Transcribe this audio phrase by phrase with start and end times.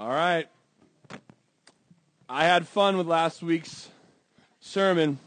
[0.00, 0.48] All right.
[2.26, 3.90] I had fun with last week's
[4.58, 5.18] sermon.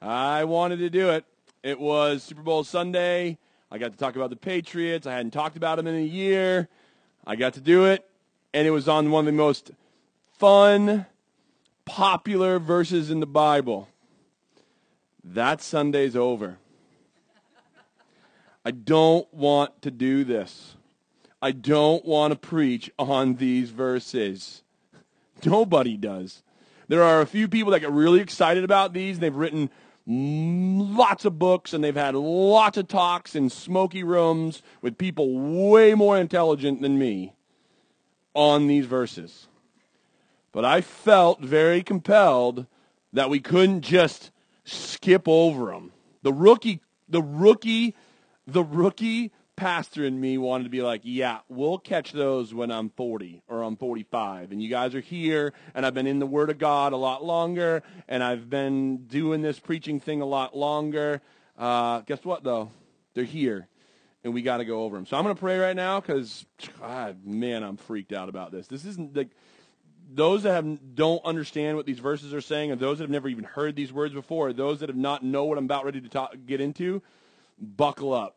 [0.00, 1.24] I wanted to do it.
[1.64, 3.38] It was Super Bowl Sunday.
[3.72, 5.04] I got to talk about the Patriots.
[5.04, 6.68] I hadn't talked about them in a year.
[7.26, 8.08] I got to do it,
[8.54, 9.72] and it was on one of the most
[10.38, 11.06] fun,
[11.84, 13.88] popular verses in the Bible.
[15.24, 16.58] That Sunday's over.
[18.64, 20.76] I don't want to do this.
[21.44, 24.62] I don't want to preach on these verses.
[25.44, 26.44] Nobody does.
[26.86, 29.18] There are a few people that get really excited about these.
[29.18, 29.68] They've written
[30.06, 35.94] lots of books and they've had lots of talks in smoky rooms with people way
[35.94, 37.34] more intelligent than me
[38.34, 39.48] on these verses.
[40.52, 42.66] But I felt very compelled
[43.12, 44.30] that we couldn't just
[44.64, 45.90] skip over them.
[46.22, 47.96] The rookie, the rookie,
[48.46, 52.90] the rookie pastor in me wanted to be like, yeah, we'll catch those when I'm
[52.90, 54.52] 40 or I'm 45.
[54.52, 57.24] And you guys are here, and I've been in the Word of God a lot
[57.24, 61.20] longer, and I've been doing this preaching thing a lot longer.
[61.58, 62.70] Uh, guess what, though?
[63.14, 63.68] They're here,
[64.24, 65.06] and we got to go over them.
[65.06, 66.46] So I'm going to pray right now because,
[66.80, 68.66] God man, I'm freaked out about this.
[68.66, 69.30] This isn't like
[70.10, 73.28] those that have, don't understand what these verses are saying, or those that have never
[73.28, 76.00] even heard these words before, or those that have not know what I'm about ready
[76.00, 77.02] to talk, get into,
[77.58, 78.36] buckle up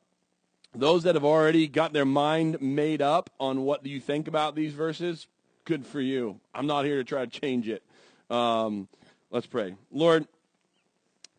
[0.75, 4.73] those that have already got their mind made up on what you think about these
[4.73, 5.27] verses,
[5.63, 6.39] good for you.
[6.53, 7.83] I'm not here to try to change it.
[8.29, 8.87] Um,
[9.31, 9.75] let's pray.
[9.91, 10.27] Lord,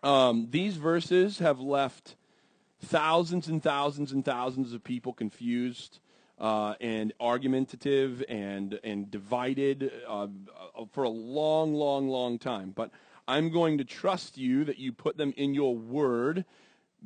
[0.02, 2.16] um, these verses have left
[2.80, 6.00] thousands and thousands and thousands of people confused
[6.38, 10.26] uh, and argumentative and and divided uh,
[10.92, 12.72] for a long, long, long time.
[12.74, 12.90] But
[13.26, 16.44] I'm going to trust you that you put them in your word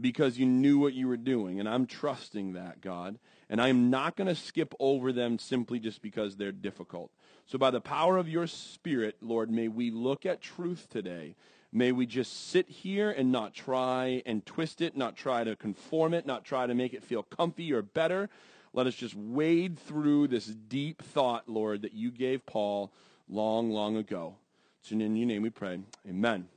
[0.00, 1.60] because you knew what you were doing.
[1.60, 3.18] And I'm trusting that, God.
[3.48, 7.10] And I am not going to skip over them simply just because they're difficult.
[7.46, 11.34] So, by the power of your Spirit, Lord, may we look at truth today.
[11.72, 16.14] May we just sit here and not try and twist it, not try to conform
[16.14, 18.28] it, not try to make it feel comfy or better.
[18.72, 22.92] Let us just wade through this deep thought, Lord, that you gave Paul
[23.28, 24.36] long, long ago.
[24.82, 25.80] So in your name we pray.
[26.08, 26.48] Amen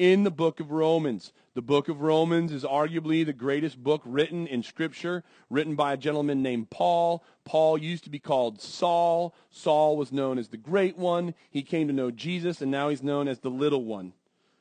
[0.00, 1.30] in the book of Romans.
[1.60, 5.98] The book of Romans is arguably the greatest book written in Scripture, written by a
[5.98, 7.22] gentleman named Paul.
[7.44, 9.34] Paul used to be called Saul.
[9.50, 11.34] Saul was known as the Great One.
[11.50, 14.14] He came to know Jesus, and now he's known as the Little One.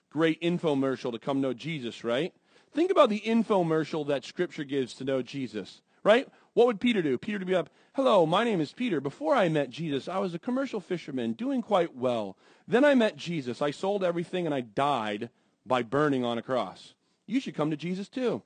[0.10, 2.34] Great infomercial to come know Jesus, right?
[2.74, 6.28] Think about the infomercial that Scripture gives to know Jesus, right?
[6.54, 7.18] What would Peter do?
[7.18, 9.00] Peter would be up, hello, my name is Peter.
[9.00, 12.36] Before I met Jesus, I was a commercial fisherman doing quite well.
[12.68, 13.62] Then I met Jesus.
[13.62, 15.30] I sold everything and I died
[15.70, 16.96] by burning on a cross.
[17.28, 18.42] You should come to Jesus too.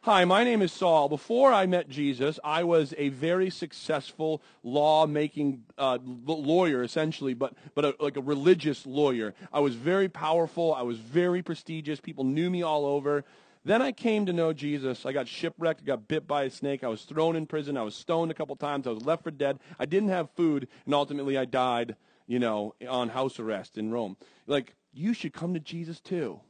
[0.00, 1.08] Hi, my name is Saul.
[1.08, 7.84] Before I met Jesus, I was a very successful law-making uh, lawyer, essentially, but but
[7.84, 9.34] a, like a religious lawyer.
[9.52, 10.72] I was very powerful.
[10.74, 12.00] I was very prestigious.
[12.00, 13.24] People knew me all over.
[13.64, 15.04] Then I came to know Jesus.
[15.04, 16.84] I got shipwrecked, got bit by a snake.
[16.84, 17.76] I was thrown in prison.
[17.76, 18.86] I was stoned a couple times.
[18.86, 19.58] I was left for dead.
[19.78, 21.96] I didn't have food, and ultimately I died,
[22.28, 24.16] you know, on house arrest in Rome.
[24.46, 26.40] Like, you should come to Jesus too.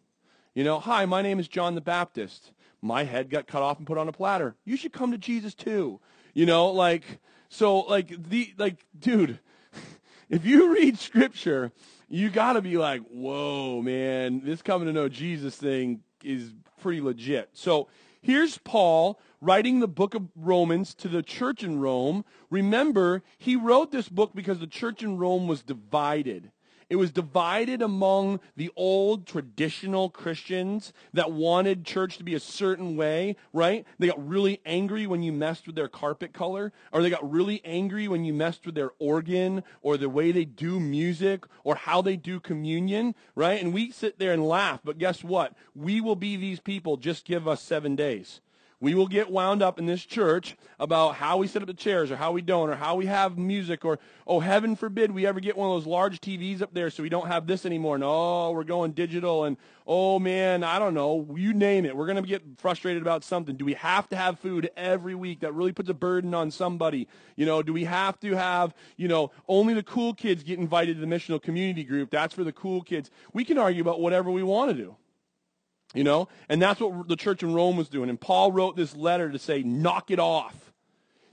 [0.55, 2.53] You know, hi, my name is John the Baptist.
[2.81, 4.57] My head got cut off and put on a platter.
[4.65, 6.01] You should come to Jesus too.
[6.35, 7.05] You know, like,
[7.49, 9.39] so, like, the, like, dude,
[10.31, 11.73] if you read scripture,
[12.09, 17.01] you got to be like, whoa, man, this coming to know Jesus thing is pretty
[17.01, 17.51] legit.
[17.53, 17.89] So
[18.23, 22.25] here's Paul writing the book of Romans to the church in Rome.
[22.51, 26.51] Remember, he wrote this book because the church in Rome was divided.
[26.89, 32.97] It was divided among the old traditional Christians that wanted church to be a certain
[32.97, 33.85] way, right?
[33.99, 37.61] They got really angry when you messed with their carpet color, or they got really
[37.65, 42.03] angry when you messed with their organ, or the way they do music, or how
[42.03, 43.61] they do communion, right?
[43.61, 45.55] And we sit there and laugh, but guess what?
[45.75, 46.97] We will be these people.
[46.97, 48.41] Just give us seven days
[48.79, 52.11] we will get wound up in this church about how we set up the chairs
[52.11, 55.41] or how we don't or how we have music or, oh, heaven forbid we ever
[55.41, 57.95] get one of those large TVs up there so we don't have this anymore.
[57.95, 59.45] And, oh, we're going digital.
[59.45, 59.57] And,
[59.87, 61.27] oh, man, I don't know.
[61.35, 61.97] You name it.
[61.97, 63.57] We're going to get frustrated about something.
[63.57, 65.41] Do we have to have food every week?
[65.41, 67.09] That really puts a burden on somebody.
[67.35, 70.97] You know, do we have to have, you know, only the cool kids get invited
[70.97, 72.11] to the missional community group?
[72.11, 73.11] That's for the cool kids.
[73.33, 74.97] We can argue about whatever we want to do.
[75.97, 76.29] You know?
[76.49, 78.11] And that's what the church in Rome was doing.
[78.11, 80.73] And Paul wrote this letter to say, knock it off.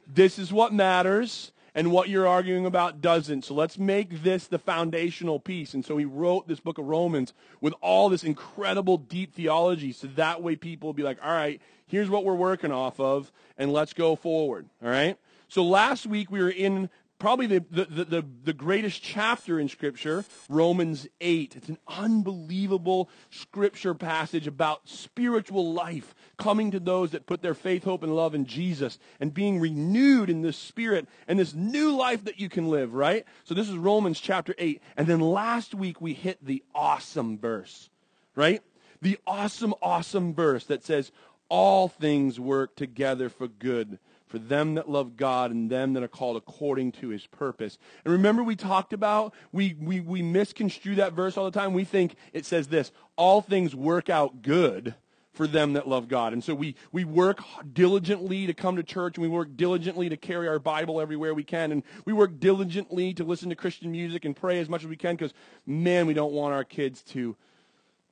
[0.07, 3.45] This is what matters, and what you're arguing about doesn't.
[3.45, 5.74] So let's make this the foundational piece.
[5.74, 9.92] And so he wrote this book of Romans with all this incredible deep theology.
[9.92, 13.31] So that way people will be like, all right, here's what we're working off of,
[13.57, 14.68] and let's go forward.
[14.83, 15.18] All right?
[15.48, 16.89] So last week we were in
[17.24, 21.56] probably the, the, the, the, greatest chapter in Scripture, Romans 8.
[21.56, 27.86] It's an unbelievable Scripture passage about spiritual life coming to those that put their faith,
[27.86, 32.25] hope, and love in Jesus and being renewed in this Spirit and this new life
[32.25, 33.24] that you can live, right?
[33.46, 34.81] So this is Romans chapter 8.
[34.98, 37.90] And then last week we hit the awesome verse,
[38.36, 38.62] right?
[39.02, 41.14] The awesome, awesome verse that says,
[41.48, 44.00] all things work together for good
[44.33, 47.77] for them that love God and them that are called according to his purpose.
[48.03, 51.71] And remember we talked about, we, we, we misconstrue that verse all the time.
[51.71, 54.95] We think it says this, all things work out good
[55.33, 56.33] for them that love God.
[56.33, 57.41] And so we, we work
[57.74, 61.44] diligently to come to church and we work diligently to carry our Bible everywhere we
[61.44, 61.71] can.
[61.71, 64.95] And we work diligently to listen to Christian music and pray as much as we
[64.95, 65.35] can because,
[65.68, 67.35] man, we don't want our kids to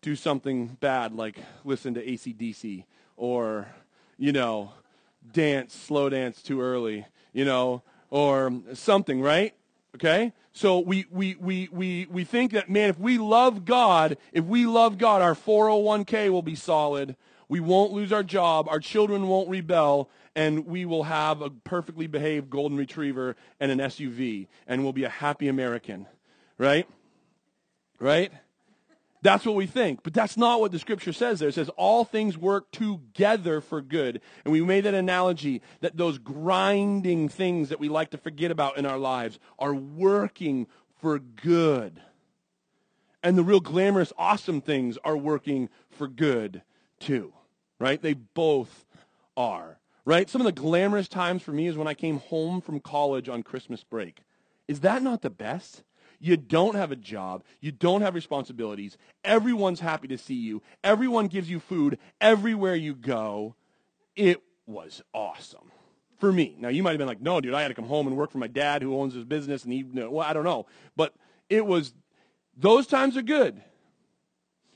[0.03, 2.83] do something bad like listen to ACDC
[3.18, 3.69] or,
[4.19, 4.73] you know,
[5.31, 9.53] dance, slow dance too early, you know, or something, right?
[9.95, 10.33] Okay?
[10.53, 14.65] So we, we, we, we, we think that, man, if we love God, if we
[14.65, 17.15] love God, our 401k will be solid.
[17.47, 18.68] We won't lose our job.
[18.69, 20.09] Our children won't rebel.
[20.35, 24.47] And we will have a perfectly behaved golden retriever and an SUV.
[24.68, 26.07] And we'll be a happy American.
[26.57, 26.88] Right?
[28.00, 28.31] Right?
[29.21, 30.01] That's what we think.
[30.03, 31.50] But that's not what the scripture says there.
[31.50, 34.21] It says all things work together for good.
[34.44, 38.77] And we made that analogy that those grinding things that we like to forget about
[38.77, 40.68] in our lives are working
[41.00, 42.01] for good.
[43.23, 46.63] And the real glamorous, awesome things are working for good
[47.00, 47.33] too.
[47.79, 48.01] Right?
[48.01, 48.85] They both
[49.38, 49.77] are.
[50.03, 50.29] Right?
[50.29, 53.44] Some of the glamorous times for me is when I came home from college on
[53.44, 54.21] Christmas break.
[54.68, 55.83] Is that not the best?
[56.23, 57.44] You don't have a job.
[57.59, 58.95] You don't have responsibilities.
[59.23, 60.62] Everyone's happy to see you.
[60.83, 63.56] Everyone gives you food everywhere you go.
[64.15, 65.71] It was awesome
[66.19, 66.56] for me.
[66.59, 68.29] Now, you might have been like, no, dude, I had to come home and work
[68.29, 69.63] for my dad who owns his business.
[69.63, 70.68] And he, well, I don't know.
[70.95, 71.15] But
[71.50, 71.91] it was,
[72.56, 73.59] those times are good.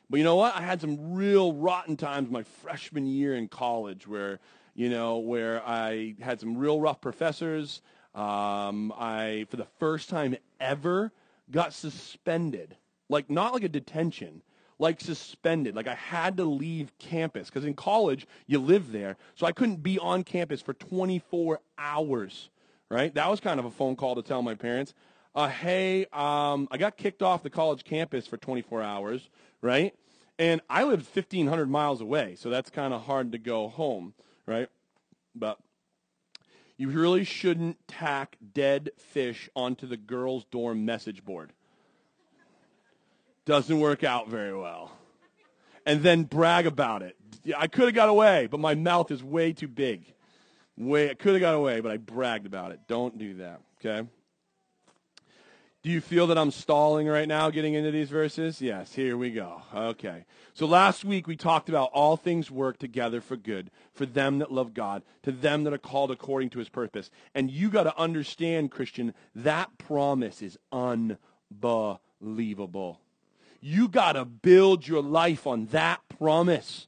[0.09, 0.55] But you know what?
[0.55, 4.39] I had some real rotten times my freshman year in college where,
[4.73, 7.83] you know, where I had some real rough professors.
[8.15, 11.11] Um, I, for the first time ever,
[11.51, 12.75] got suspended.
[13.09, 14.41] Like, not like a detention,
[14.79, 15.75] like suspended.
[15.75, 19.17] Like, I had to leave campus because in college, you live there.
[19.35, 22.49] So I couldn't be on campus for 24 hours,
[22.89, 23.13] right?
[23.13, 24.93] That was kind of a phone call to tell my parents,
[25.35, 29.29] uh, hey, um, I got kicked off the college campus for 24 hours,
[29.61, 29.93] right?
[30.39, 34.13] And I lived 1,500 miles away, so that's kind of hard to go home,
[34.45, 34.69] right?
[35.35, 35.59] But
[36.77, 41.53] you really shouldn't tack dead fish onto the girls' dorm message board.
[43.45, 44.91] Doesn't work out very well.
[45.85, 47.15] And then brag about it.
[47.55, 50.03] I could have got away, but my mouth is way too big.
[50.77, 52.81] Way, I could have got away, but I bragged about it.
[52.87, 54.07] Don't do that, okay?
[55.85, 58.59] Do you feel that I'm stalling right now getting into these verses?
[58.59, 59.61] Yes, here we go.
[59.71, 60.25] Okay.
[60.55, 64.51] So last week we talked about all things work together for good for them that
[64.51, 67.11] love God, to them that are called according to his purpose.
[67.35, 71.19] And you got to understand, Christian, that promise is unbelievable.
[73.61, 76.87] You got to build your life on that promise.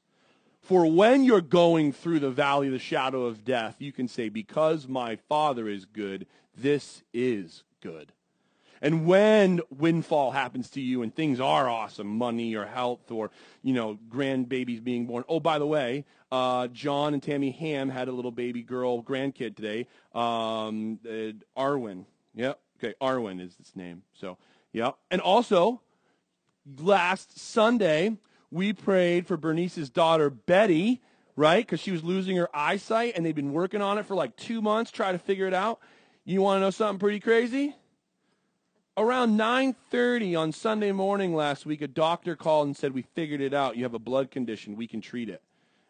[0.60, 4.30] For when you're going through the valley of the shadow of death, you can say,
[4.30, 6.26] Because my Father is good,
[6.58, 8.12] this is good.
[8.82, 13.32] And when windfall happens to you and things are awesome, money or health or,
[13.64, 15.24] you know, grandbabies being born.
[15.28, 19.56] Oh, by the way, uh, John and Tammy Ham had a little baby girl grandkid
[19.56, 22.06] today, um, uh, Arwen.
[22.36, 22.60] Yep.
[22.78, 24.04] Okay, Arwen is its name.
[24.14, 24.38] So,
[24.72, 24.92] yeah.
[25.10, 25.82] And also,
[26.80, 28.18] last Sunday,
[28.52, 31.02] we prayed for Bernice's daughter, Betty,
[31.36, 31.66] right?
[31.66, 34.62] Because she was losing her eyesight and they'd been working on it for like two
[34.62, 35.80] months, trying to figure it out.
[36.26, 37.76] You want to know something pretty crazy?
[38.98, 43.54] Around 9:30 on Sunday morning last week, a doctor called and said, "We figured it
[43.54, 43.78] out.
[43.78, 44.76] You have a blood condition.
[44.76, 45.42] We can treat it."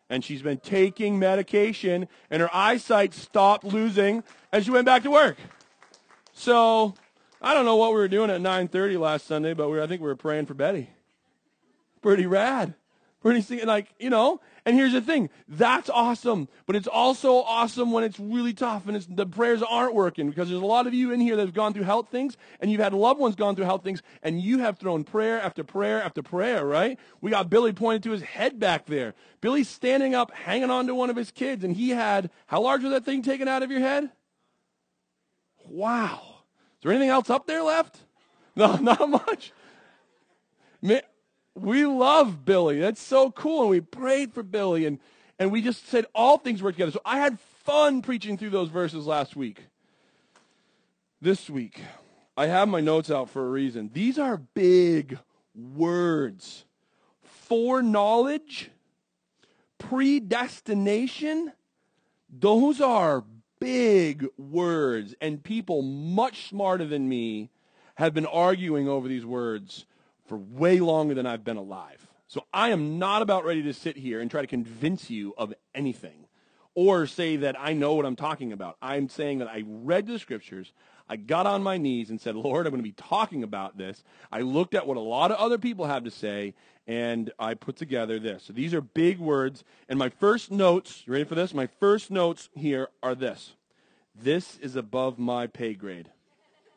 [0.10, 5.12] And she's been taking medication, and her eyesight stopped losing, and she went back to
[5.12, 5.38] work.
[6.34, 6.94] So
[7.42, 9.88] I don't know what we were doing at 9:30 last Sunday, but we were, I
[9.88, 10.90] think we were praying for Betty.
[12.02, 12.76] Pretty rad.
[13.28, 14.40] Pretty like you know.
[14.66, 19.06] And here's the thing: that's awesome, but it's also awesome when it's really tough and
[19.10, 21.74] the prayers aren't working because there's a lot of you in here that have gone
[21.74, 24.78] through health things, and you've had loved ones gone through health things, and you have
[24.78, 26.66] thrown prayer after prayer after prayer.
[26.66, 26.98] Right?
[27.20, 29.14] We got Billy pointing to his head back there.
[29.42, 32.82] Billy's standing up, hanging on to one of his kids, and he had how large
[32.82, 34.10] was that thing taken out of your head?
[35.66, 36.22] Wow.
[36.78, 38.00] Is there anything else up there left?
[38.56, 39.52] No, not much.
[41.58, 42.80] We love Billy.
[42.80, 43.62] That's so cool.
[43.62, 45.00] And we prayed for Billy and,
[45.40, 46.92] and we just said all things work together.
[46.92, 49.66] So I had fun preaching through those verses last week.
[51.20, 51.82] this week,
[52.38, 53.90] I have my notes out for a reason.
[53.92, 55.18] These are big
[55.56, 56.66] words.
[57.24, 58.70] Foreknowledge,
[59.80, 61.54] predestination,
[62.30, 63.24] those are
[63.60, 65.16] big words.
[65.20, 67.50] And people much smarter than me
[67.96, 69.87] have been arguing over these words
[70.28, 72.08] for way longer than I've been alive.
[72.28, 75.54] So I am not about ready to sit here and try to convince you of
[75.74, 76.28] anything
[76.76, 78.78] or say that I know what I'm talking about.
[78.82, 80.74] I'm saying that I read the scriptures,
[81.10, 84.04] I got on my knees and said, Lord, I'm going to be talking about this.
[84.32, 86.54] I looked at what a lot of other people have to say,
[86.86, 88.44] and I put together this.
[88.44, 89.64] So these are big words.
[89.88, 91.54] And my first notes, you ready for this?
[91.54, 93.54] My first notes here are this.
[94.14, 96.10] This is above my pay grade.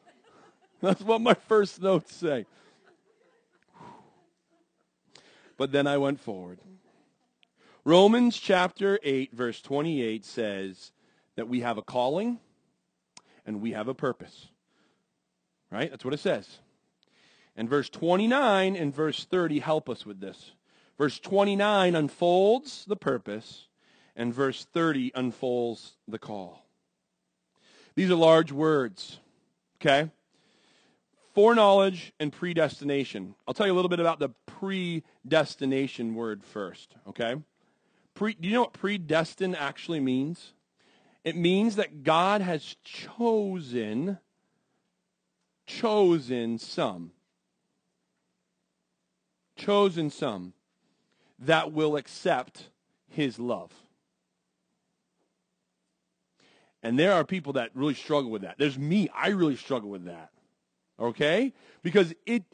[0.81, 2.47] That's what my first notes say.
[5.61, 6.59] But then I went forward.
[7.85, 10.93] Romans chapter 8, verse 28 says
[11.37, 12.39] that we have a calling
[13.45, 14.49] and we have a purpose.
[15.71, 15.91] Right?
[15.91, 16.61] That's what it says.
[17.55, 20.53] And verse 29 and verse 30 help us with this.
[20.97, 23.67] Verse 29 unfolds the purpose,
[24.17, 26.65] and verse 30 unfolds the call.
[27.97, 29.19] These are large words,
[29.79, 30.11] okay?
[31.35, 33.35] Foreknowledge and predestination.
[33.47, 37.37] I'll tell you a little bit about the predestination word first, okay?
[38.15, 40.53] Pre, do you know what predestined actually means?
[41.25, 44.19] It means that God has chosen
[45.67, 47.13] chosen some
[49.61, 50.53] chosen some
[51.39, 52.71] that will accept
[53.09, 53.71] his love.
[56.83, 58.57] And there are people that really struggle with that.
[58.59, 60.31] There's me, I really struggle with that.
[61.01, 61.53] Okay?
[61.83, 62.45] Because it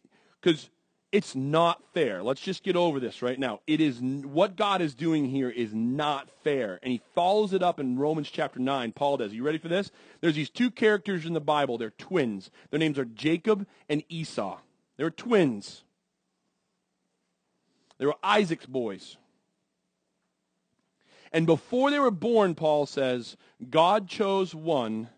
[0.42, 0.70] cuz
[1.12, 2.22] it's not fair.
[2.22, 3.60] Let's just get over this right now.
[3.66, 6.78] It is what God is doing here is not fair.
[6.82, 8.92] And he follows it up in Romans chapter 9.
[8.92, 9.32] Paul does.
[9.32, 9.90] Are you ready for this?
[10.20, 11.78] There's these two characters in the Bible.
[11.78, 12.50] They're twins.
[12.70, 14.58] Their names are Jacob and Esau.
[14.96, 15.84] They were twins.
[17.98, 19.16] They were Isaac's boys.
[21.32, 23.36] And before they were born, Paul says,
[23.70, 25.08] God chose one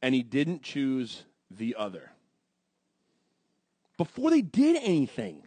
[0.00, 2.12] and he didn't choose the other.
[3.98, 5.42] Before they did anything.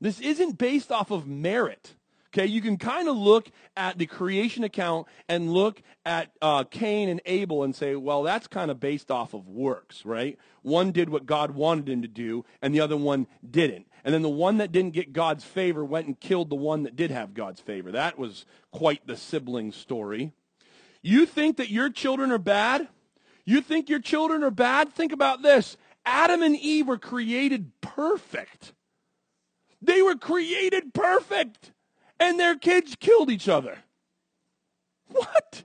[0.00, 1.94] This isn't based off of merit.
[2.28, 7.08] Okay, you can kind of look at the creation account and look at uh, Cain
[7.08, 10.38] and Abel and say, well, that's kind of based off of works, right?
[10.60, 13.86] One did what God wanted him to do, and the other one didn't.
[14.04, 16.96] And then the one that didn't get God's favor went and killed the one that
[16.96, 17.90] did have God's favor.
[17.90, 20.32] That was quite the sibling story.
[21.00, 22.88] You think that your children are bad?
[23.46, 24.92] You think your children are bad?
[24.92, 28.72] Think about this Adam and Eve were created perfect.
[29.82, 31.72] They were created perfect,
[32.18, 33.78] and their kids killed each other.
[35.08, 35.64] What?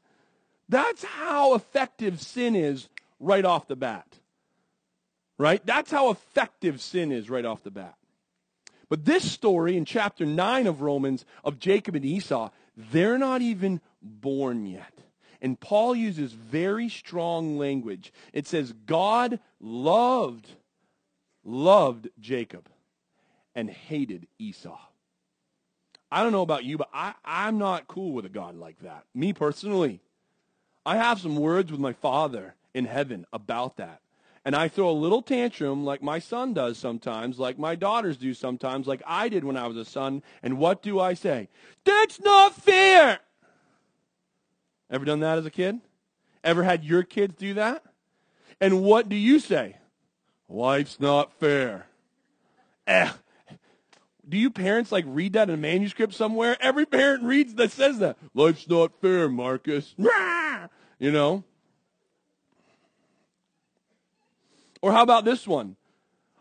[0.68, 4.20] That's how effective sin is right off the bat.
[5.38, 5.66] Right?
[5.66, 7.96] That's how effective sin is right off the bat.
[8.90, 13.80] But this story in chapter 9 of Romans of Jacob and Esau, they're not even
[14.02, 15.03] born yet.
[15.44, 18.14] And Paul uses very strong language.
[18.32, 20.50] It says, God loved,
[21.44, 22.70] loved Jacob
[23.54, 24.80] and hated Esau.
[26.10, 29.04] I don't know about you, but I, I'm not cool with a God like that.
[29.14, 30.00] Me personally.
[30.86, 34.00] I have some words with my father in heaven about that.
[34.46, 38.34] And I throw a little tantrum like my son does sometimes, like my daughters do
[38.34, 40.24] sometimes, like I did when I was a son.
[40.42, 41.50] And what do I say?
[41.84, 43.20] That's not fair!
[44.90, 45.80] Ever done that as a kid?
[46.44, 47.84] Ever had your kids do that?
[48.60, 49.78] And what do you say?
[50.50, 51.88] Life's not fair.
[52.86, 53.12] Eh,
[54.28, 56.58] do you parents like read that in a manuscript somewhere?
[56.60, 58.18] Every parent reads that says that.
[58.34, 59.96] Life's not fair, Marcus.
[61.00, 61.44] You know?
[64.82, 65.76] Or how about this one?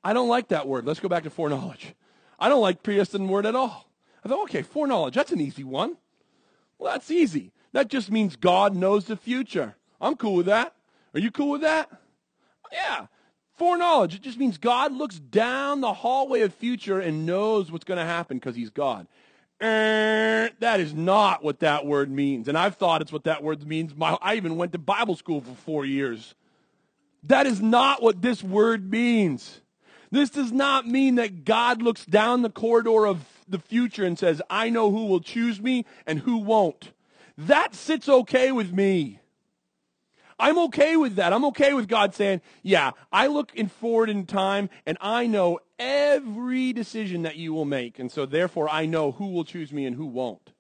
[0.03, 0.87] I don't like that word.
[0.87, 1.95] Let's go back to foreknowledge.
[2.39, 3.89] I don't like predestined word at all.
[4.25, 5.97] I thought, okay, foreknowledge, that's an easy one.
[6.79, 7.53] Well, that's easy.
[7.73, 9.77] That just means God knows the future.
[10.01, 10.75] I'm cool with that.
[11.15, 11.91] Are you cool with that?
[12.73, 13.07] Yeah.
[13.57, 14.15] Foreknowledge.
[14.15, 18.05] It just means God looks down the hallway of future and knows what's going to
[18.05, 19.07] happen because he's God.
[19.63, 22.49] Er, that is not what that word means.
[22.49, 23.95] And I've thought it's what that word means.
[23.95, 26.35] My, I even went to Bible school for four years.
[27.23, 29.61] That is not what this word means.
[30.11, 34.43] This does not mean that God looks down the corridor of the future and says,
[34.51, 36.93] I know who will choose me and who won't.
[37.37, 39.21] That sits okay with me.
[40.39, 41.33] I'm okay with that.
[41.33, 45.61] I'm okay with God saying, yeah, I look in forward in time and I know
[45.79, 47.99] every decision that you will make.
[47.99, 50.53] And so therefore I know who will choose me and who won't.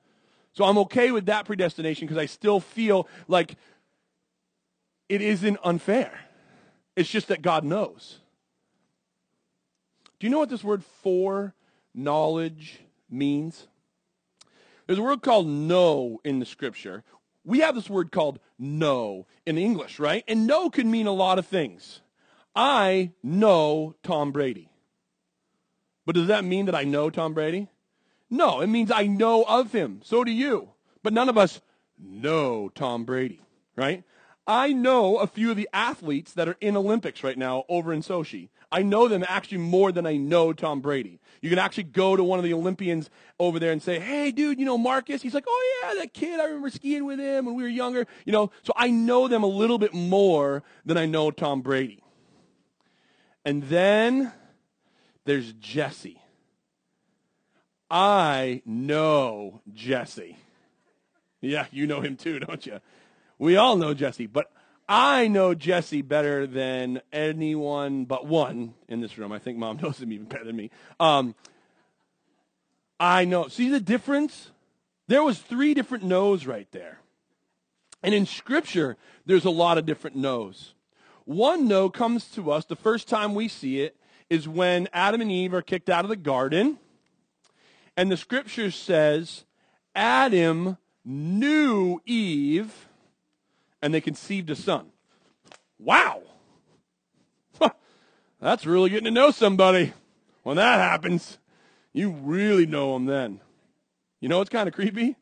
[0.52, 3.56] So I'm okay with that predestination because I still feel like
[5.08, 6.20] it isn't unfair.
[6.96, 8.18] It's just that God knows.
[10.18, 11.54] Do you know what this word for
[11.94, 12.80] knowledge
[13.10, 13.66] means?
[14.86, 17.02] There's a word called know in the scripture.
[17.44, 20.24] We have this word called know in English, right?
[20.28, 22.00] And know can mean a lot of things.
[22.54, 24.70] I know Tom Brady.
[26.06, 27.68] But does that mean that I know Tom Brady?
[28.30, 30.00] No, it means I know of him.
[30.04, 30.70] So do you.
[31.02, 31.60] But none of us
[31.98, 33.40] know Tom Brady,
[33.76, 34.04] right?
[34.46, 38.02] I know a few of the athletes that are in Olympics right now over in
[38.02, 38.48] Sochi.
[38.70, 41.20] I know them actually more than I know Tom Brady.
[41.40, 43.08] You can actually go to one of the Olympians
[43.38, 45.22] over there and say, hey, dude, you know Marcus?
[45.22, 46.40] He's like, oh, yeah, that kid.
[46.40, 48.06] I remember skiing with him when we were younger.
[48.24, 52.02] You know, so I know them a little bit more than I know Tom Brady.
[53.44, 54.32] And then
[55.24, 56.20] there's Jesse.
[57.90, 60.36] I know Jesse.
[61.40, 62.80] Yeah, you know him too, don't you?
[63.38, 64.50] We all know Jesse, but
[64.88, 69.32] I know Jesse better than anyone but one in this room.
[69.32, 70.70] I think mom knows him even better than me.
[71.00, 71.34] Um,
[72.98, 73.48] I know.
[73.48, 74.50] See the difference?
[75.06, 77.00] There was three different no's right there.
[78.02, 80.74] And in Scripture, there's a lot of different no's.
[81.24, 83.96] One no comes to us, the first time we see it,
[84.34, 86.78] is when Adam and Eve are kicked out of the garden.
[87.96, 89.44] And the Scripture says,
[89.94, 92.88] Adam knew Eve
[93.80, 94.86] and they conceived a son.
[95.78, 96.22] Wow.
[98.40, 99.92] That's really getting to know somebody.
[100.42, 101.38] When that happens,
[101.92, 103.40] you really know them then.
[104.20, 105.16] You know what's kind of creepy?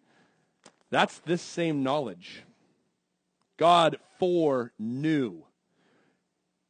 [0.90, 2.44] That's this same knowledge.
[3.58, 5.42] God foreknew.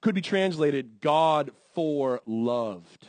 [0.00, 3.06] Could be translated God for loved.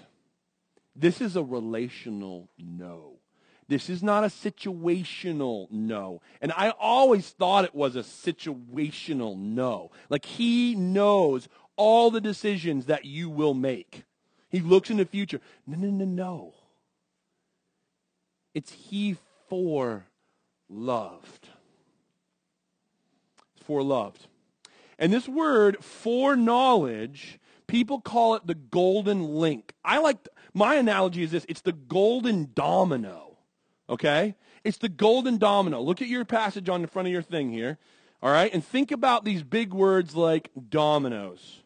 [0.95, 3.19] This is a relational no.
[3.67, 6.21] This is not a situational no.
[6.41, 9.91] And I always thought it was a situational no.
[10.09, 14.03] Like he knows all the decisions that you will make.
[14.49, 15.41] He looks in the future.
[15.65, 16.53] No, no, no, no.
[18.53, 19.17] It's he
[19.49, 20.05] for
[20.69, 21.47] loved.
[23.65, 24.27] For loved.
[24.99, 27.39] And this word foreknowledge,
[27.73, 29.73] people call it the golden link.
[29.83, 33.33] I like my analogy is this, it's the golden domino
[33.89, 34.35] Okay?
[34.63, 35.81] It's the golden domino.
[35.81, 37.77] Look at your passage on the front of your thing here.
[38.21, 38.53] All right?
[38.53, 41.61] And think about these big words like dominoes.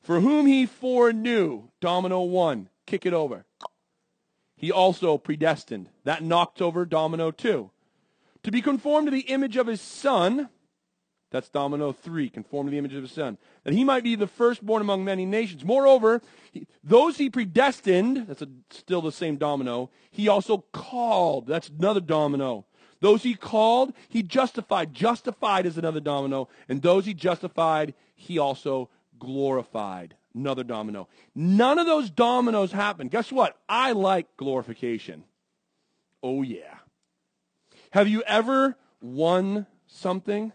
[0.00, 3.46] For whom he foreknew, domino one, kick it over.
[4.56, 5.88] He also predestined.
[6.04, 7.70] That knocked over domino two.
[8.44, 10.50] To be conformed to the image of his son,
[11.34, 13.38] that's domino three, conform to the image of his son.
[13.64, 15.64] That he might be the firstborn among many nations.
[15.64, 21.48] Moreover, he, those he predestined, that's a, still the same domino, he also called.
[21.48, 22.66] That's another domino.
[23.00, 24.94] Those he called, he justified.
[24.94, 26.48] Justified is another domino.
[26.68, 30.14] And those he justified, he also glorified.
[30.36, 31.08] Another domino.
[31.34, 33.10] None of those dominoes happened.
[33.10, 33.58] Guess what?
[33.68, 35.24] I like glorification.
[36.22, 36.76] Oh, yeah.
[37.90, 40.52] Have you ever won something?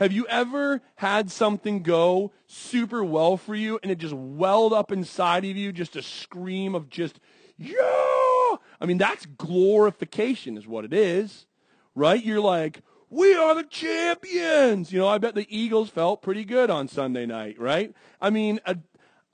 [0.00, 4.90] Have you ever had something go super well for you and it just welled up
[4.90, 7.20] inside of you, just a scream of just,
[7.58, 8.56] yeah?
[8.80, 11.44] I mean, that's glorification, is what it is,
[11.94, 12.24] right?
[12.24, 14.90] You're like, we are the champions.
[14.90, 17.92] You know, I bet the Eagles felt pretty good on Sunday night, right?
[18.22, 18.78] I mean, a,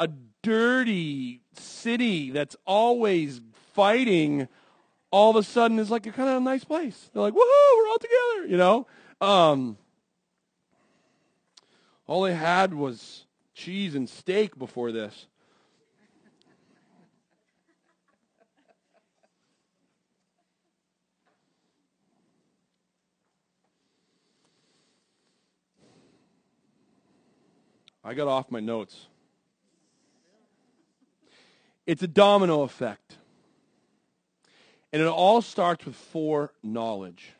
[0.01, 0.09] a
[0.43, 3.41] dirty city that's always
[3.73, 4.49] fighting
[5.13, 7.09] all of a sudden is like a kind of a nice place.
[7.13, 8.87] They're like, woohoo, we're all together, you know?
[9.21, 9.79] Um,
[12.07, 15.27] all they had was cheese and steak before this.
[28.05, 29.07] I got off my notes.
[31.87, 33.17] It's a domino effect.
[34.93, 37.33] And it all starts with foreknowledge,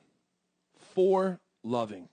[0.95, 2.09] for loving.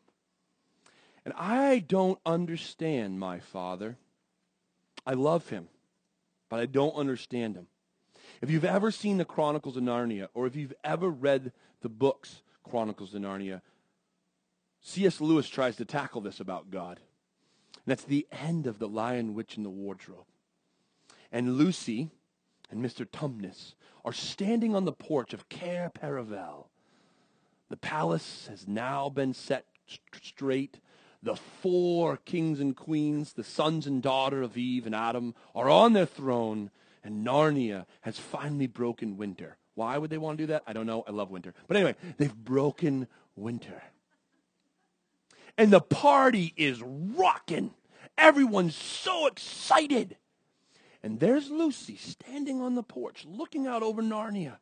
[1.25, 3.97] And I don't understand my father.
[5.05, 5.69] I love him,
[6.49, 7.67] but I don't understand him.
[8.41, 12.41] If you've ever seen the Chronicles of Narnia, or if you've ever read the books
[12.63, 13.61] Chronicles of Narnia,
[14.81, 15.21] C.S.
[15.21, 16.99] Lewis tries to tackle this about God.
[17.75, 20.25] And that's the end of The Lion, Witch, and the Wardrobe.
[21.31, 22.09] And Lucy
[22.69, 23.05] and Mr.
[23.05, 26.65] Tumnus are standing on the porch of Cair Paravel.
[27.69, 29.65] The palace has now been set
[30.21, 30.79] straight.
[31.23, 35.93] The four kings and queens, the sons and daughter of Eve and Adam, are on
[35.93, 36.69] their throne,
[37.01, 39.55] and Narnia has finally broken winter.
[39.75, 40.63] Why would they want to do that?
[40.67, 41.03] I don't know.
[41.07, 41.53] I love winter.
[41.67, 43.07] But anyway, they've broken
[43.37, 43.81] winter.
[45.57, 47.73] And the party is rocking.
[48.17, 50.17] Everyone's so excited.
[51.01, 54.57] And there's Lucy standing on the porch looking out over Narnia.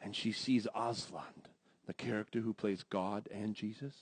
[0.00, 1.24] And she sees Aslan,
[1.86, 3.94] the character who plays God and Jesus,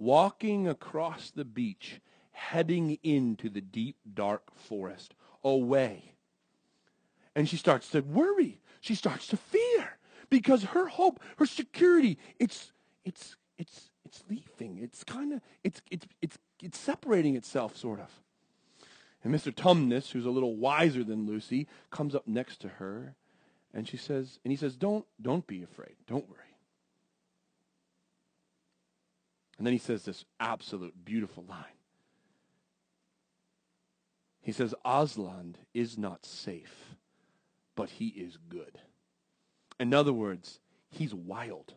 [0.00, 2.00] walking across the beach,
[2.32, 6.14] heading into the deep, dark forest, away.
[7.36, 8.60] And she starts to worry.
[8.80, 9.98] She starts to fear
[10.30, 12.72] because her hope, her security, it's,
[13.04, 14.78] it's, it's, it's leaving.
[14.78, 18.10] It's kind of, it's, it's, it's, it's separating itself, sort of.
[19.22, 19.54] And Mr.
[19.54, 23.16] Tumnus, who's a little wiser than Lucy, comes up next to her
[23.74, 25.94] and she says, and he says, Don't, don't be afraid.
[26.06, 26.49] Don't worry.
[29.60, 31.76] And then he says this absolute beautiful line.
[34.40, 36.96] He says, Aslan is not safe,
[37.76, 38.78] but he is good.
[39.78, 41.74] In other words, he's wild.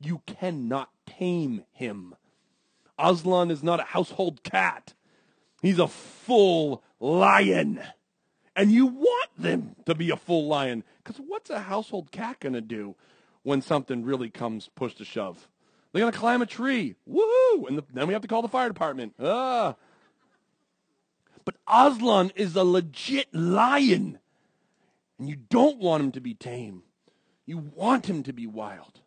[0.00, 2.16] You cannot tame him.
[2.98, 4.94] Aslan is not a household cat.
[5.62, 7.80] He's a full lion.
[8.56, 10.82] And you want them to be a full lion.
[11.04, 12.96] Because what's a household cat going to do
[13.44, 15.46] when something really comes push to shove?
[15.96, 16.94] They're going to climb a tree.
[17.06, 17.64] Woo!
[17.66, 19.14] And the, then we have to call the fire department.
[19.18, 19.76] Ah.
[21.46, 24.18] But Aslan is a legit lion.
[25.18, 26.82] And you don't want him to be tame.
[27.46, 29.00] You want him to be wild.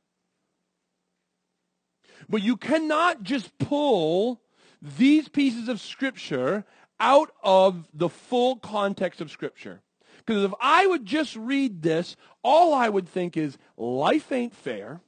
[2.27, 4.41] But you cannot just pull
[4.81, 6.65] these pieces of Scripture
[6.99, 9.81] out of the full context of Scripture.
[10.25, 15.01] Because if I would just read this, all I would think is life ain't fair.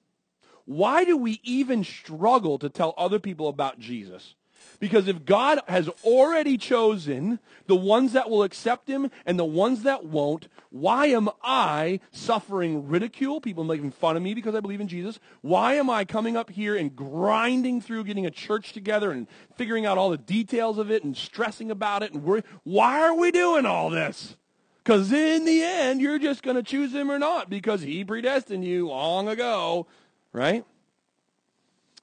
[0.72, 4.36] Why do we even struggle to tell other people about Jesus?
[4.80, 9.84] Because if God has already chosen the ones that will accept him and the ones
[9.84, 13.42] that won't, why am I suffering ridicule?
[13.42, 15.20] People making fun of me because I believe in Jesus.
[15.42, 19.86] Why am I coming up here and grinding through getting a church together and figuring
[19.86, 22.44] out all the details of it and stressing about it and?
[22.64, 24.38] Why are we doing all this?
[24.84, 28.66] Because in the end, you're just going to choose him or not because he predestined
[28.66, 29.86] you long ago,
[30.34, 30.65] right?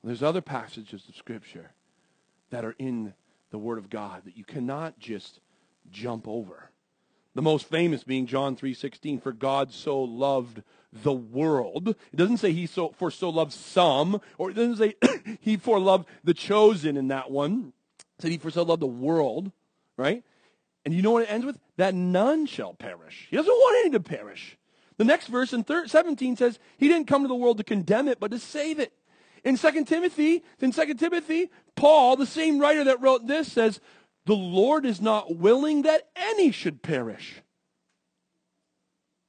[0.05, 1.73] There's other passages of Scripture
[2.51, 3.15] that are in
[3.51, 5.41] the Word of God that you cannot just
[5.91, 6.71] jump over.
[7.35, 10.63] The most famous being John 3:16, for God so loved
[10.93, 11.89] the world.
[11.89, 14.95] It doesn't say he so for so loved some, or it doesn't say
[15.41, 17.73] he for loved the chosen in that one.
[18.19, 19.53] It said he for so loved the world,
[19.97, 20.25] right?
[20.85, 21.59] And you know what it ends with?
[21.77, 23.29] That none shall perish.
[23.31, 24.58] He doesn't want any to perish.
[24.99, 28.21] The next verse in 17 says, He didn't come to the world to condemn it,
[28.21, 28.93] but to save it.
[29.45, 33.81] In 2 Timothy, in 2 Timothy, Paul, the same writer that wrote this, says,
[34.27, 37.41] The Lord is not willing that any should perish.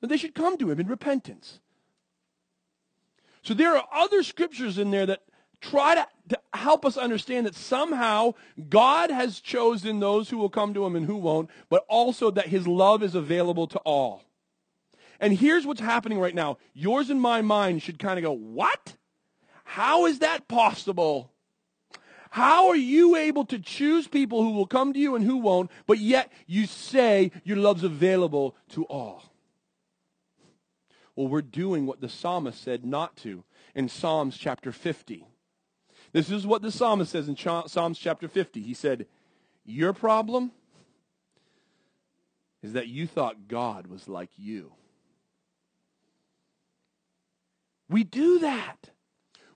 [0.01, 1.59] That they should come to him in repentance.
[3.43, 5.21] So there are other scriptures in there that
[5.61, 8.33] try to, to, help us understand that somehow
[8.69, 12.47] God has chosen those who will come to him and who won't, but also that
[12.47, 14.23] his love is available to all.
[15.19, 16.57] And here's what's happening right now.
[16.73, 18.95] Yours and my mind should kind of go, what?
[19.63, 21.31] How is that possible?
[22.31, 25.71] How are you able to choose people who will come to you and who won't,
[25.87, 29.23] but yet you say your love's available to all?
[31.15, 33.43] Well, we're doing what the psalmist said not to
[33.75, 35.27] in Psalms chapter 50.
[36.13, 38.61] This is what the psalmist says in Psalms chapter 50.
[38.61, 39.05] He said,
[39.65, 40.51] Your problem
[42.61, 44.73] is that you thought God was like you.
[47.89, 48.91] We do that.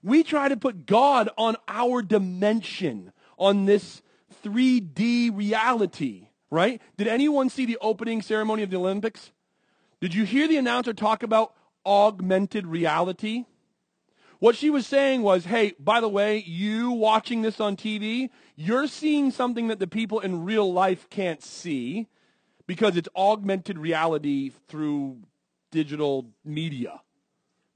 [0.02, 4.02] We try to put God on our dimension, on this
[4.44, 6.82] 3D reality, right?
[6.98, 9.32] Did anyone see the opening ceremony of the Olympics?
[10.02, 11.54] Did you hear the announcer talk about
[11.86, 13.46] augmented reality?
[14.40, 18.88] What she was saying was, hey, by the way, you watching this on TV, you're
[18.88, 22.08] seeing something that the people in real life can't see
[22.68, 25.20] because it's augmented reality through
[25.72, 27.00] digital media.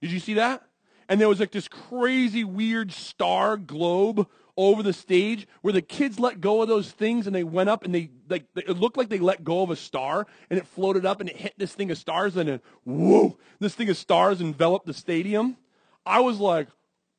[0.01, 0.63] Did you see that?
[1.10, 6.19] and there was like this crazy weird star globe over the stage where the kids
[6.19, 9.10] let go of those things and they went up and they like it looked like
[9.10, 11.91] they let go of a star and it floated up and it hit this thing
[11.91, 15.57] of stars and then whoa, this thing of stars enveloped the stadium.
[16.05, 16.69] I was like,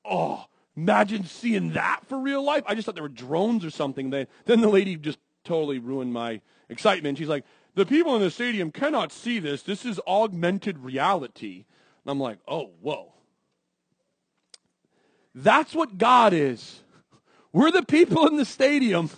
[0.05, 2.65] oh, imagine seeing that for real life.
[2.67, 4.11] I just thought there were drones or something.
[4.11, 7.19] Then then the lady just totally ruined my excitement.
[7.19, 9.63] She's like, the people in the stadium cannot see this.
[9.63, 11.67] This is augmented reality.
[12.05, 13.13] And I'm like, oh, whoa.
[15.35, 16.83] That's what God is.
[17.53, 19.11] We're the people in the stadium,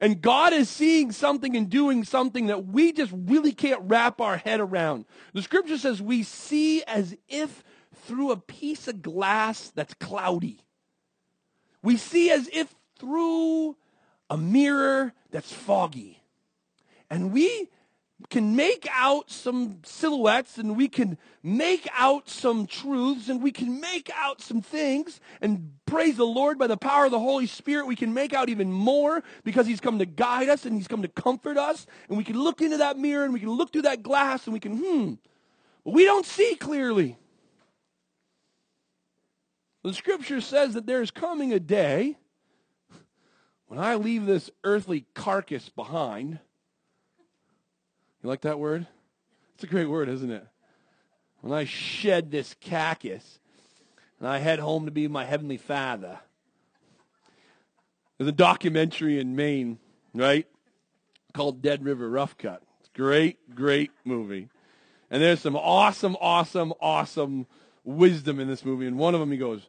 [0.00, 4.36] and God is seeing something and doing something that we just really can't wrap our
[4.36, 5.06] head around.
[5.32, 7.62] The scripture says we see as if
[7.94, 10.60] through a piece of glass that's cloudy.
[11.82, 13.76] We see as if through
[14.28, 16.22] a mirror that's foggy.
[17.08, 17.68] And we
[18.28, 23.80] can make out some silhouettes and we can make out some truths and we can
[23.80, 27.86] make out some things and praise the Lord by the power of the Holy Spirit.
[27.86, 31.02] We can make out even more because He's come to guide us and He's come
[31.02, 31.86] to comfort us.
[32.08, 34.52] And we can look into that mirror and we can look through that glass and
[34.52, 35.14] we can, hmm,
[35.84, 37.16] but we don't see clearly.
[39.82, 42.18] The scripture says that there's coming a day
[43.66, 46.38] when I leave this earthly carcass behind
[48.22, 48.86] you like that word?
[49.54, 50.46] It's a great word, isn't it?
[51.40, 53.38] When I shed this carcass
[54.18, 56.20] and I head home to be my heavenly father.
[58.18, 59.78] There's a documentary in Maine,
[60.14, 60.46] right?
[61.32, 62.62] Called Dead River Rough Cut.
[62.94, 64.48] Great, great movie.
[65.10, 67.46] And there's some awesome, awesome, awesome
[67.82, 68.86] wisdom in this movie.
[68.86, 69.68] And one of them, he goes,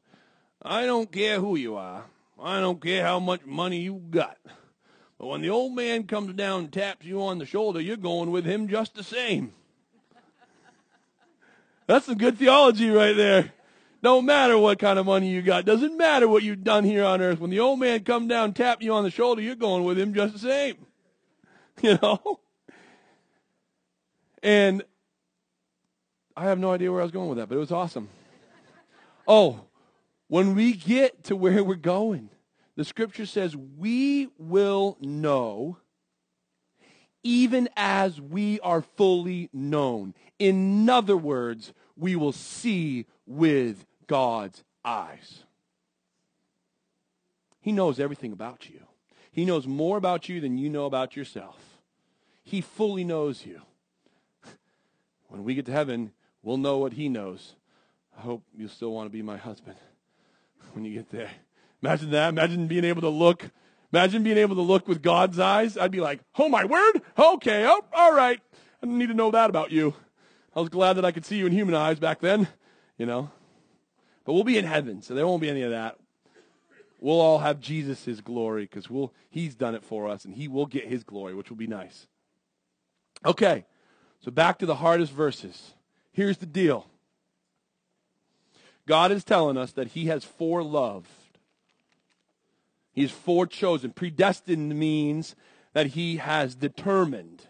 [0.62, 2.04] I don't care who you are.
[2.42, 4.38] I don't care how much money you got.
[5.22, 8.32] But when the old man comes down and taps you on the shoulder, you're going
[8.32, 9.54] with him just the same.
[11.86, 13.54] That's some good theology right there.
[14.02, 17.22] No matter what kind of money you got, doesn't matter what you've done here on
[17.22, 17.40] earth.
[17.40, 20.00] When the old man comes down and tap you on the shoulder, you're going with
[20.00, 20.78] him just the same.
[21.84, 22.40] You know?
[24.42, 24.84] And
[26.36, 28.10] I have no idea where I was going with that, but it was awesome.
[29.28, 29.62] Oh,
[30.28, 32.30] when we get to where we're going,
[32.82, 35.78] the scripture says, We will know
[37.22, 40.16] even as we are fully known.
[40.40, 45.44] In other words, we will see with God's eyes.
[47.60, 48.80] He knows everything about you.
[49.32, 51.60] He knows more about you than you know about yourself.
[52.42, 53.62] He fully knows you.
[55.28, 57.54] When we get to heaven, we'll know what He knows.
[58.18, 59.78] I hope you still want to be my husband
[60.74, 61.30] when you get there.
[61.82, 62.30] Imagine that.
[62.30, 63.50] Imagine being able to look.
[63.92, 65.78] Imagine being able to look with God's eyes.
[65.78, 67.02] I'd be like, oh, my word?
[67.18, 68.40] Okay, oh, all right.
[68.82, 69.94] I didn't need to know that about you.
[70.56, 72.48] I was glad that I could see you in human eyes back then,
[72.98, 73.32] you know.
[74.26, 75.98] But we'll be in heaven, so there won't be any of that.
[77.00, 80.68] We'll all have Jesus' glory because we'll, he's done it for us, and he will
[80.68, 82.08] get his glory, which will be nice.
[83.26, 83.66] Okay,
[84.20, 85.74] so back to the hardest verses.
[86.12, 86.88] Here's the deal
[88.86, 91.06] God is telling us that he has foreknowledge
[92.94, 93.92] He's forechosen.
[93.92, 95.36] Predestined means
[95.74, 97.48] that he has determined.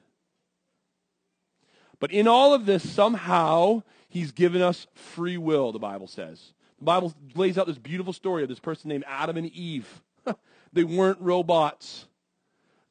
[1.99, 6.53] But in all of this, somehow, he's given us free will, the Bible says.
[6.79, 10.01] The Bible lays out this beautiful story of this person named Adam and Eve.
[10.73, 12.07] they weren't robots.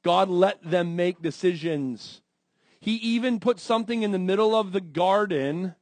[0.02, 2.22] God let them make decisions.
[2.80, 5.74] He even put something in the middle of the garden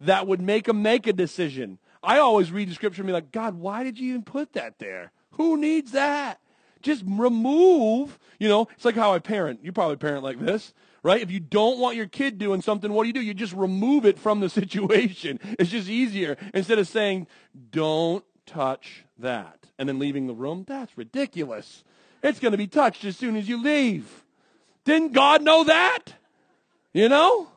[0.00, 1.78] that would make them make a decision.
[2.02, 4.78] I always read the scripture and be like, God, why did you even put that
[4.78, 5.12] there?
[5.36, 6.40] Who needs that?
[6.82, 9.60] Just remove, you know, it's like how I parent.
[9.62, 11.22] You probably parent like this, right?
[11.22, 13.22] If you don't want your kid doing something, what do you do?
[13.22, 15.40] You just remove it from the situation.
[15.58, 17.26] It's just easier instead of saying,
[17.70, 20.64] don't touch that, and then leaving the room.
[20.68, 21.84] That's ridiculous.
[22.22, 24.24] It's going to be touched as soon as you leave.
[24.84, 26.14] Didn't God know that?
[26.92, 27.48] You know?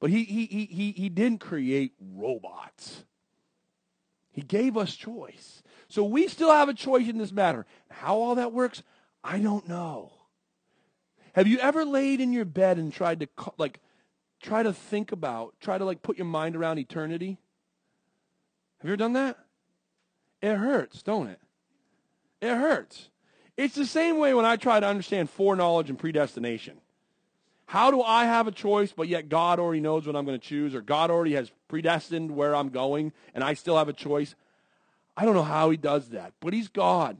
[0.00, 3.04] But he, he, he, he, he didn't create robots.
[4.32, 5.62] He gave us choice.
[5.90, 7.66] So we still have a choice in this matter.
[7.90, 8.84] How all that works,
[9.24, 10.12] I don't know.
[11.34, 13.80] Have you ever laid in your bed and tried to like
[14.40, 17.38] try to think about, try to like put your mind around eternity?
[18.78, 19.36] Have you ever done that?
[20.40, 21.40] It hurts, don't it?
[22.40, 23.10] It hurts.
[23.56, 26.80] It's the same way when I try to understand foreknowledge and predestination.
[27.66, 30.44] How do I have a choice, but yet God already knows what I'm going to
[30.44, 34.34] choose, or God already has predestined where I'm going, and I still have a choice?
[35.20, 37.18] I don't know how he does that, but he's God.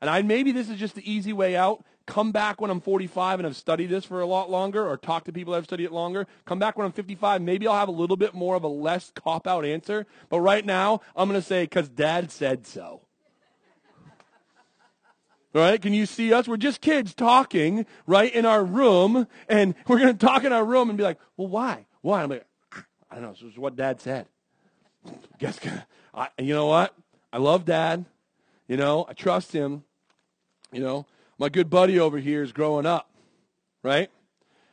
[0.00, 1.84] And I maybe this is just the easy way out.
[2.06, 5.24] Come back when I'm 45 and I've studied this for a lot longer, or talk
[5.24, 6.28] to people that have studied it longer.
[6.44, 7.42] Come back when I'm 55.
[7.42, 10.06] Maybe I'll have a little bit more of a less cop out answer.
[10.28, 13.00] But right now, I'm going to say, because dad said so.
[15.52, 15.82] Right?
[15.82, 16.46] Can you see us?
[16.46, 20.64] We're just kids talking, right, in our room, and we're going to talk in our
[20.64, 21.86] room and be like, well, why?
[22.02, 22.22] Why?
[22.22, 23.32] I'm like, ah, I don't know.
[23.32, 24.28] This is what dad said.
[25.40, 25.58] Guess,
[26.14, 26.94] I, you know what?
[27.32, 28.04] I love dad.
[28.68, 29.84] You know, I trust him.
[30.72, 31.06] You know,
[31.38, 33.10] my good buddy over here is growing up,
[33.82, 34.10] right?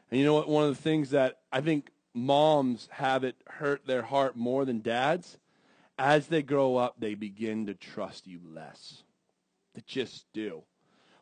[0.09, 0.49] And you know what?
[0.49, 4.81] One of the things that I think moms have it hurt their heart more than
[4.81, 5.37] dads,
[5.97, 9.03] as they grow up, they begin to trust you less.
[9.75, 10.63] They just do.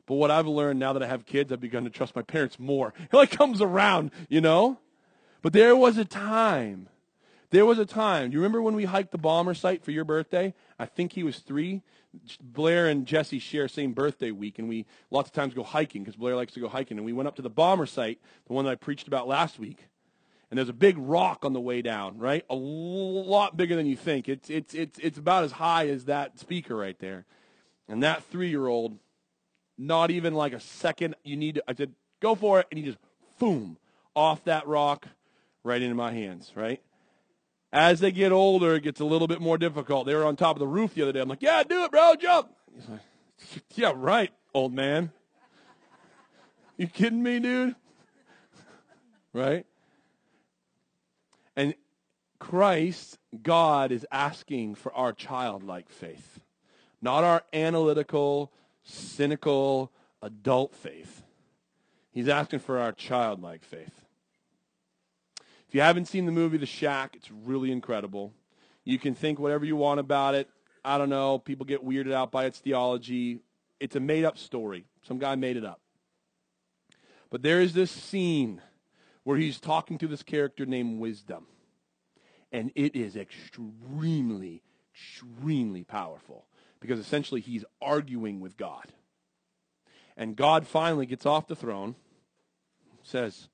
[0.06, 2.60] But what I've learned now that I have kids, I've begun to trust my parents
[2.60, 2.94] more.
[3.00, 4.78] It like comes around, you know?
[5.42, 6.88] But there was a time.
[7.52, 8.32] There was a time.
[8.32, 10.54] You remember when we hiked the bomber site for your birthday?
[10.80, 11.84] I think he was three.
[12.42, 16.16] Blair and Jesse share same birthday week, and we lots of times go hiking because
[16.16, 16.98] Blair likes to go hiking.
[16.98, 19.60] And we went up to the bomber site, the one that I preached about last
[19.60, 19.88] week.
[20.50, 22.44] And there's a big rock on the way down, right?
[22.50, 24.28] A lot bigger than you think.
[24.28, 27.26] It's it's it's it's about as high as that speaker right there.
[27.88, 28.98] And that three year old
[29.78, 31.16] not even like a second.
[31.24, 32.68] You need to, I said, go for it.
[32.72, 33.00] And he just,
[33.40, 33.78] boom,
[34.16, 35.08] off that rock
[35.64, 36.82] right into my hands, right?
[37.74, 40.06] As they get older, it gets a little bit more difficult.
[40.06, 41.22] They were on top of the roof the other day.
[41.22, 42.50] I'm like, yeah, do it, bro, jump.
[42.76, 43.00] He's like,
[43.76, 45.12] yeah, right, old man.
[46.78, 47.76] You kidding me, dude?
[49.34, 49.66] right?
[51.56, 51.76] And
[52.40, 56.40] Christ, God, is asking for our childlike faith,
[57.02, 58.52] not our analytical,
[58.84, 61.24] cynical adult faith.
[62.12, 64.01] He's asking for our childlike faith.
[65.72, 68.34] If you haven't seen the movie The Shack, it's really incredible.
[68.84, 70.50] You can think whatever you want about it.
[70.84, 71.40] I don't know.
[71.40, 73.40] People get weirded out by its theology.
[73.80, 74.84] It's a made up story.
[75.08, 75.80] Some guy made it up.
[77.30, 78.62] But there is this scene
[79.24, 81.46] where he's talking to this character named Wisdom.
[82.52, 86.48] And it is extremely, extremely powerful
[86.82, 88.92] because essentially he's arguing with God.
[90.18, 91.96] And God finally gets off the throne,
[93.04, 93.48] says,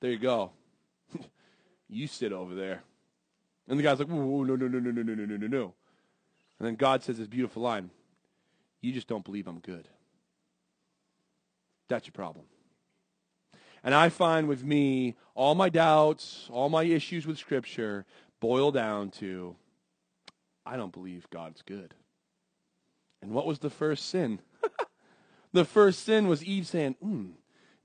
[0.00, 0.52] There you go.
[1.88, 2.82] you sit over there.
[3.68, 5.74] And the guy's like, Whoa, no, no, no, no, no, no, no, no, no.
[6.58, 7.90] And then God says this beautiful line
[8.80, 9.88] You just don't believe I'm good.
[11.88, 12.46] That's your problem.
[13.84, 18.04] And I find with me, all my doubts, all my issues with Scripture
[18.40, 19.54] boil down to
[20.64, 21.94] I don't believe God's good.
[23.22, 24.40] And what was the first sin?
[25.52, 27.26] the first sin was Eve saying, hmm,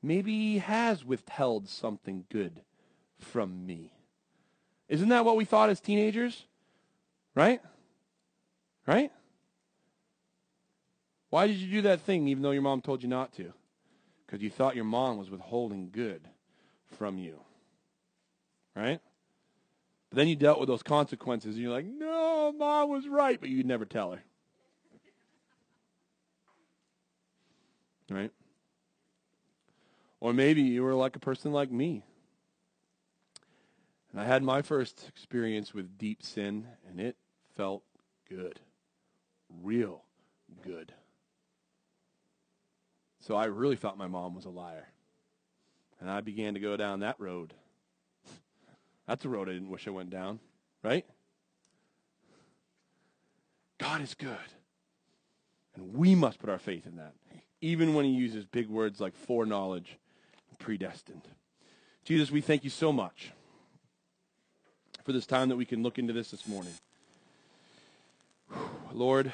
[0.01, 2.61] maybe he has withheld something good
[3.19, 3.93] from me.
[4.87, 6.45] Isn't that what we thought as teenagers?
[7.35, 7.61] Right?
[8.85, 9.11] Right?
[11.29, 13.53] Why did you do that thing even though your mom told you not to?
[14.25, 16.27] Because you thought your mom was withholding good
[16.97, 17.39] from you.
[18.75, 18.99] Right?
[20.09, 23.49] But then you dealt with those consequences, and you're like, no, mom was right, but
[23.49, 24.21] you'd never tell her.
[28.09, 28.31] Right?
[30.21, 32.05] Or maybe you were like a person like me.
[34.11, 37.17] And I had my first experience with deep sin, and it
[37.57, 37.83] felt
[38.29, 38.59] good.
[39.63, 40.03] Real
[40.63, 40.93] good.
[43.19, 44.87] So I really thought my mom was a liar.
[45.99, 47.53] And I began to go down that road.
[49.07, 50.39] That's a road I didn't wish I went down,
[50.83, 51.05] right?
[53.79, 54.37] God is good.
[55.75, 57.13] And we must put our faith in that,
[57.59, 59.97] even when he uses big words like foreknowledge
[60.61, 61.27] predestined.
[62.05, 63.31] Jesus, we thank you so much
[65.03, 66.73] for this time that we can look into this this morning.
[68.93, 69.31] Lord,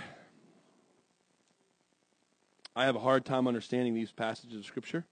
[2.76, 5.06] I have a hard time understanding these passages of Scripture,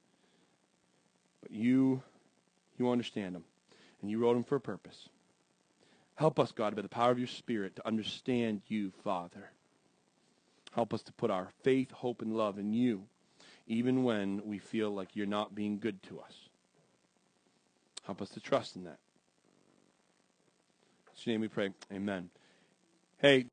[1.41, 2.01] but you,
[2.78, 3.43] you understand them
[4.01, 5.10] and you wrote them for a purpose.
[6.15, 9.51] Help us, God, by the power of your Spirit, to understand you, Father.
[10.73, 13.04] Help us to put our faith, hope, and love in you,
[13.67, 16.34] even when we feel like you're not being good to us.
[18.06, 18.99] Help us to trust in that.
[21.07, 21.72] In your name we pray.
[21.91, 22.30] Amen.
[23.18, 23.43] Hey,